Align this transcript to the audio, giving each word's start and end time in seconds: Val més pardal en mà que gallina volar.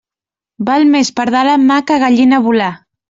Val 0.69 0.87
més 0.95 1.11
pardal 1.19 1.51
en 1.51 1.67
mà 1.73 1.77
que 1.91 1.99
gallina 2.05 2.41
volar. 2.49 2.73